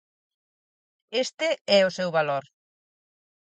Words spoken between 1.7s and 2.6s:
é o seu valor.